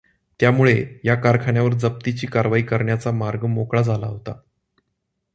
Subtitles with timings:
[0.39, 0.85] त्यामुळे
[1.03, 4.33] या कारखान्यावर जप्तीची कारवाई करण्याचा मार्ग मोकळा झाला होता.